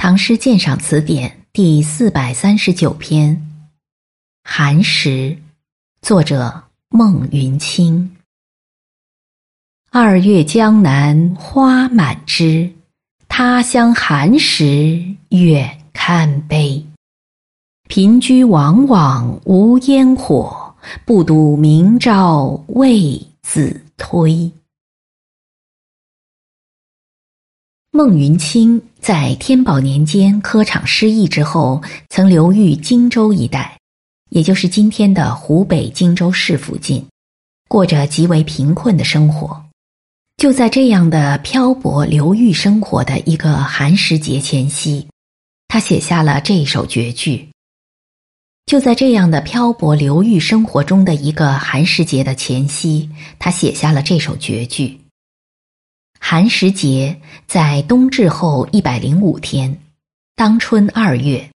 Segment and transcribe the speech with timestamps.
[0.00, 3.34] 唐诗鉴赏词典第四百三十九篇
[4.44, 5.08] 《寒食》，
[6.00, 8.16] 作者孟云清。
[9.90, 12.72] 二月江南花满枝，
[13.26, 16.86] 他乡寒食远堪悲。
[17.88, 24.48] 贫居往往无烟火，不睹明朝为子推。
[27.98, 33.76] 孟云清在天宝年间科场失意之后，曾流寓荆州一带，
[34.30, 37.04] 也就是今天的湖北荆州市附近，
[37.68, 39.64] 过着极为贫困的生活。
[40.36, 45.04] 就在这样的漂泊流寓生活的一个寒食节前夕，
[45.66, 47.48] 他写下了这首绝句。
[48.66, 55.00] 就在这样的漂泊流寓生活中的一个寒食节的前夕，他写下了这首绝句。
[56.20, 59.80] 寒食节在冬至后一百零五天，
[60.34, 61.48] 当春二月。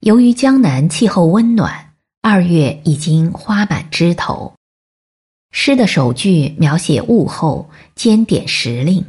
[0.00, 4.52] 由于江南气候温暖，二月已经花满枝头。
[5.52, 9.04] 诗的首句描写物候，兼点时令。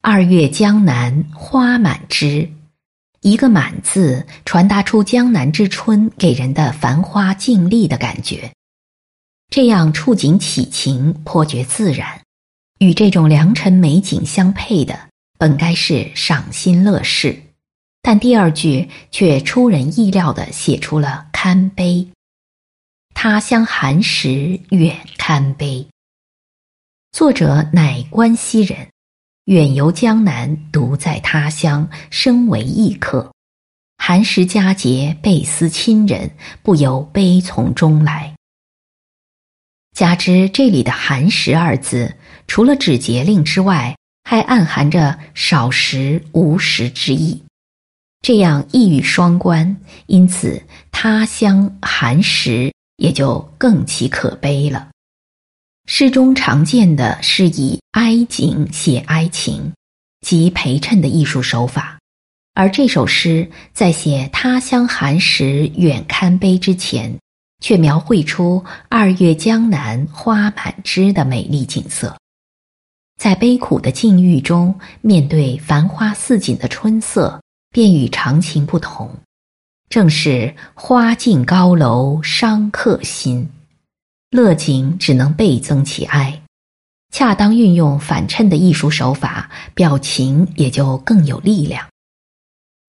[0.00, 2.50] 二月江南花满枝，
[3.20, 8.50] 一个“满”字传达出江南之春给人的繁花静丽的感觉。
[9.50, 12.21] 这样触景起情，颇觉自然。
[12.82, 14.98] 与这种良辰美景相配的，
[15.38, 17.40] 本该是赏心乐事，
[18.02, 22.08] 但第二句却出人意料地写出了堪悲。
[23.14, 25.86] 他乡寒食远堪悲。
[27.12, 28.88] 作者乃关西人，
[29.44, 33.32] 远游江南，独在他乡，身为异客，
[33.96, 36.32] 寒食佳节，倍思亲人，
[36.64, 38.34] 不由悲从中来。
[40.02, 42.12] 加之这里的“寒食”二字。
[42.48, 47.40] 除了指节令之外，还暗含着少食无食之意，
[48.20, 54.88] 这样一语双关，因此他乡寒食也就更其可悲了。
[55.86, 59.72] 诗中常见的是以哀景写哀情，
[60.26, 61.96] 即陪衬的艺术手法，
[62.54, 67.16] 而这首诗在写他乡寒食远堪悲之前，
[67.62, 72.14] 却描绘出二月江南花满枝的美丽景色。
[73.18, 77.40] 在悲苦的境遇中，面对繁花似锦的春色，
[77.70, 79.08] 便与常情不同。
[79.88, 83.48] 正是花尽高楼伤客心，
[84.30, 86.42] 乐景只能倍增其哀。
[87.12, 91.86] 恰当运用反衬的艺术手法，表情也就更有力量。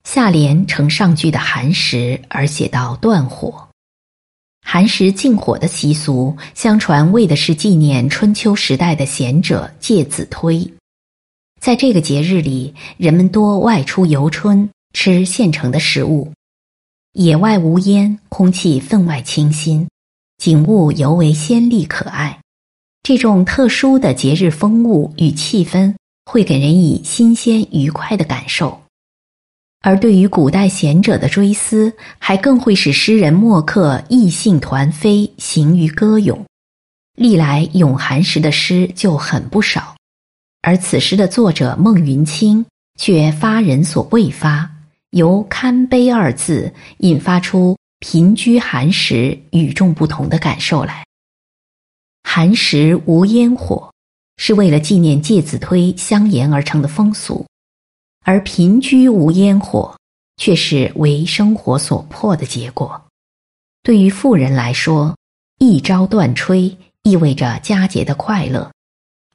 [0.05, 3.67] 下联承上句的寒食而写到断火。
[4.63, 10.73] 寒食禁火的习俗，相传为的是纪念春秋时代的贤者介子推。
[11.61, 16.31] 在这个节日里，人们多外出游春，吃现成的食物。
[17.13, 19.87] 野外无烟，空气分外清新，
[20.37, 22.39] 景物尤为鲜丽可爱。
[23.03, 25.93] 这种特殊的节日风物与气氛，
[26.25, 28.82] 会给人以新鲜愉快的感受。
[29.83, 36.45] 而对于古代贤者的追思，还更会使诗人墨客意兴团飞，行于歌咏。
[37.17, 39.97] 历来咏寒食的诗就很不少，
[40.61, 42.65] 而此诗的作者孟云清
[42.97, 44.71] 却发人所未发，
[45.11, 51.03] 由“堪悲”二字引发出贫居寒食与众不同的感受来。
[52.23, 53.91] 寒食无烟火，
[54.37, 57.45] 是为了纪念介子推相沿而成的风俗。
[58.23, 59.95] 而贫居无烟火，
[60.37, 63.01] 却是为生活所迫的结果。
[63.83, 65.15] 对于富人来说，
[65.59, 68.71] 一朝断炊意味着佳节的快乐；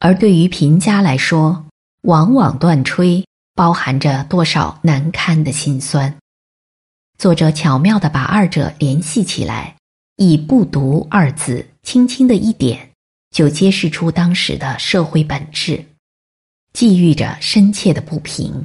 [0.01, 1.67] 而对于贫家来说，
[2.03, 3.23] 往往断炊
[3.55, 6.17] 包含着多少难堪的辛酸。
[7.19, 9.77] 作者巧妙地把二者联系起来，
[10.17, 12.91] 以“不独”二字轻轻的一点，
[13.31, 15.85] 就揭示出当时的社会本质，
[16.73, 18.65] 寄寓着深切的不平。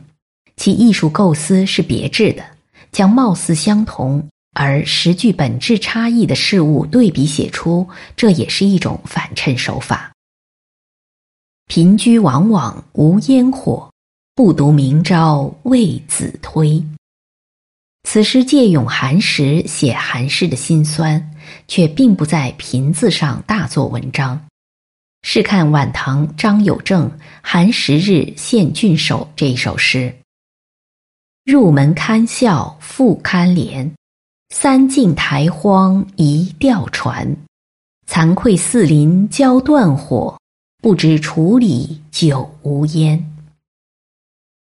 [0.56, 2.44] 其艺术构思是别致的，
[2.92, 10.12] 将貌似相同而实具本质差异的事物对比写出，这也是一种反衬手法。
[11.68, 13.90] 贫居往往无烟火，
[14.36, 16.84] 不独明朝为子推。
[18.04, 21.32] 此诗借咏寒食写寒食的辛酸，
[21.68, 24.40] 却并不在贫字上大做文章。
[25.24, 27.10] 试看晚唐张有正
[27.42, 30.14] 《寒食日献郡守》这一首诗。
[31.46, 33.92] 入门堪笑复堪怜，
[34.56, 37.36] 三晋苔荒一钓船。
[38.08, 40.40] 惭愧四邻交断火，
[40.82, 43.30] 不知处理酒无烟。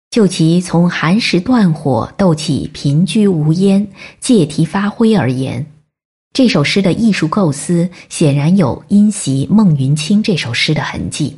[0.08, 3.87] 就其从寒食断火斗起贫居无烟，
[4.19, 5.66] 借题发挥而言，
[6.32, 11.37] 这首诗的艺术构思显然有因袭孟云卿这首诗的痕迹。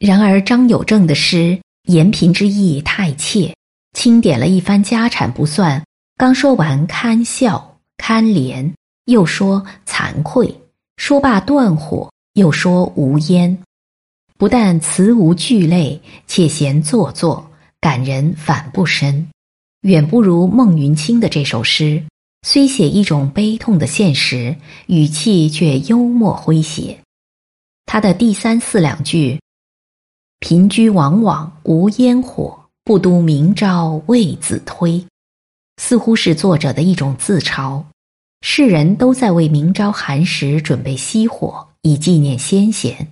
[0.00, 3.54] 然而张有正的诗言贫之意太切，
[3.92, 5.84] 清点了一番家产不算，
[6.16, 8.72] 刚说完堪笑堪怜，
[9.04, 10.54] 又说惭愧，
[10.96, 13.58] 说罢断火，又说无烟。
[14.38, 17.50] 不但词无句类，且嫌做作，
[17.80, 19.28] 感人反不深，
[19.82, 22.02] 远不如孟云卿的这首诗。
[22.46, 26.98] 虽写一种悲痛的现实，语气却幽默诙谐。
[27.84, 29.38] 他的第三四两句
[30.40, 35.04] ：“贫居往往无烟火，不都明朝为子推”，
[35.80, 37.82] 似乎是作者的一种自嘲。
[38.42, 43.08] 世人都在为明朝寒食准备熄火，以纪念先贤。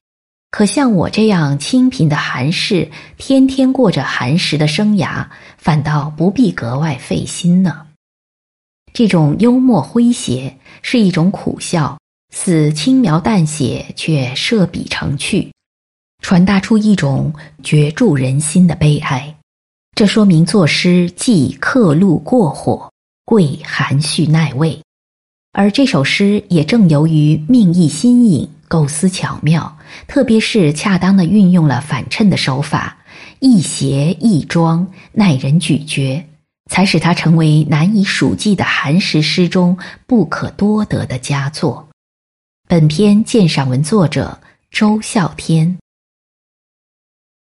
[0.51, 5.27] 可像我这样清贫的寒士，天天过着寒食的生涯，
[5.59, 7.87] 反倒不必格外费心呢。
[8.95, 11.99] 这种幽默诙谐是一种苦笑，
[12.35, 15.53] 似轻描淡写，却设笔成趣，
[16.23, 17.31] 传达出一种
[17.63, 19.35] 绝住人心的悲哀。
[19.99, 22.93] 这说明作诗既刻录过火，
[23.25, 24.81] 贵含蓄耐味，
[25.51, 28.49] 而这首诗也正由于命意新颖。
[28.69, 32.97] 构思巧妙，特别是恰当的运用了反衬的手法，
[33.41, 36.25] 亦谐亦庄，耐人咀嚼，
[36.71, 41.89] 才使它成为难以数计的寒食诗中不可多得的佳作。
[42.69, 44.39] 本篇鉴赏文作者
[44.71, 45.77] 周啸天。